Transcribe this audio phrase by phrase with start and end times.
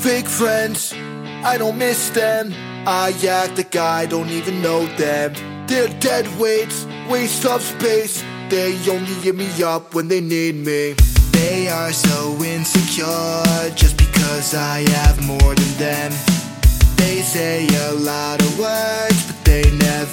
[0.00, 0.94] Fake friends,
[1.44, 2.54] I don't miss them.
[2.86, 5.34] I act like I don't even know them.
[5.66, 8.24] They're dead weights, waste of space.
[8.48, 10.94] They only give me up when they need me.
[11.32, 13.44] They are so insecure
[13.74, 16.12] just because I have more than them.
[16.96, 20.09] They say a lot of words, but they never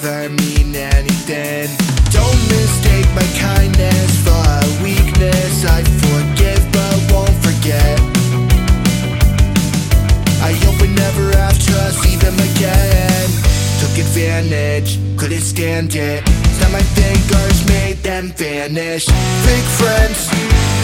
[15.17, 16.21] couldn't stand it.
[16.61, 19.09] Snap my fingers, made them vanish.
[19.43, 20.29] Fake friends,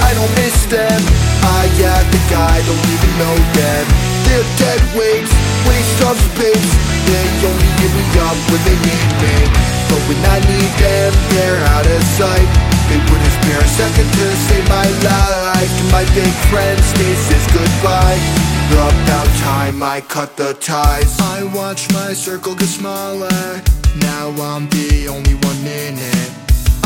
[0.01, 1.01] I don't miss them.
[1.45, 3.85] I act like I don't even know them.
[4.25, 5.33] They're dead weights,
[5.69, 6.71] waste of space.
[7.05, 9.37] They only give me up when they need me.
[9.93, 12.49] But when I need them, they're out of sight.
[12.89, 15.73] They wouldn't spare a second to save my life.
[15.93, 18.52] My fake friends, this is goodbye.
[18.71, 21.19] About time I cut the ties.
[21.19, 23.61] I watch my circle get smaller.
[23.99, 26.31] Now I'm the only one in it.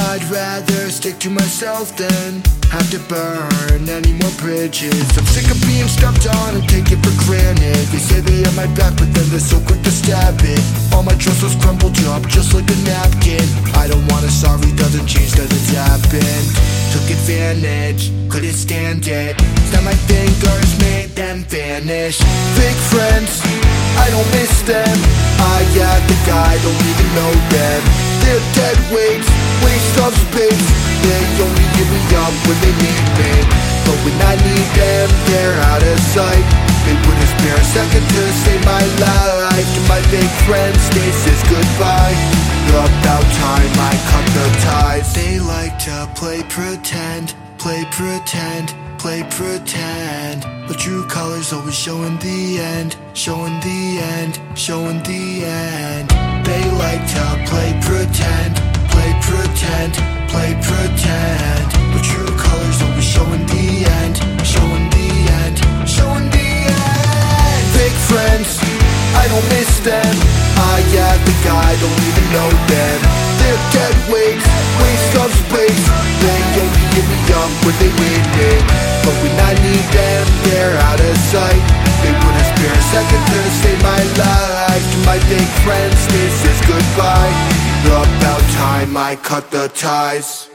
[0.10, 5.06] I'd rather stick to myself than have to burn any more bridges.
[5.18, 7.86] I'm sick of being stepped on and take it for granted.
[7.94, 10.64] They say they have my back, but then they're so quick to stab it.
[10.94, 13.46] All my trust was crumbled up just like a napkin.
[13.78, 16.48] I don't want a sorry, doesn't change cause it's happened.
[16.94, 19.38] Took advantage, couldn't stand it.
[19.70, 20.97] Snap my fingers, made
[21.38, 22.18] them vanish.
[22.58, 23.42] Fake friends,
[23.98, 24.98] I don't miss them.
[25.38, 27.82] I act like I don't even know them.
[28.22, 29.30] They're dead weights,
[29.62, 30.68] waste of space.
[31.06, 33.34] They only give me up when they need me.
[33.86, 36.46] But when I need them, they're out of sight.
[36.86, 39.68] They wouldn't spare a second to save my life.
[39.76, 42.18] To my fake friends, this is goodbye.
[42.68, 45.14] About time I cut the ties.
[45.14, 48.76] They like to play pretend, play pretend,
[49.08, 50.42] play pretend.
[50.68, 56.10] But true colors always showing the end, showing the end, showing the end.
[56.44, 58.54] They like to play pretend,
[58.92, 59.94] play pretend,
[60.28, 61.66] play pretend.
[61.94, 63.68] But true colors always showing the
[64.00, 65.56] end, showing the end,
[65.88, 67.64] showing the end.
[67.76, 68.60] Fake friends,
[69.22, 70.16] I don't miss them.
[70.76, 73.00] I act like I don't even know them.
[73.40, 74.48] They're dead weights,
[74.84, 75.86] waste of space.
[76.24, 78.17] They only give me up when they need
[85.08, 87.32] my fake friends, this is goodbye.
[87.86, 90.50] About time I cut the ties.